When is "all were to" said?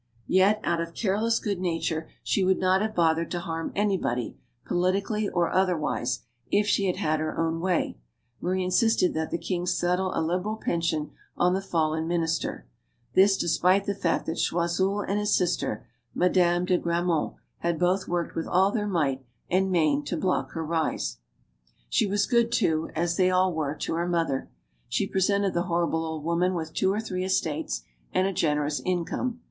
23.29-23.93